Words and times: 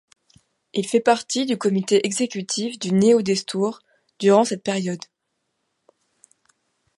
Il 0.73 0.87
fait 0.87 0.99
partie 0.99 1.45
du 1.45 1.59
comité 1.59 2.07
exécutif 2.07 2.79
du 2.79 2.91
Néo-Destour 2.91 3.83
durant 4.17 4.43
cette 4.43 4.63
période. 4.63 5.03